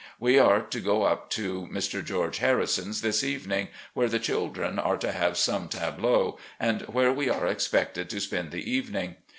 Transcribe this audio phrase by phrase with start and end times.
[0.19, 2.03] We are to go up to Mr.
[2.03, 7.29] George Harrison's this evening, where the children are to have some tableaux, and where we
[7.29, 9.17] are expected to spend the evening.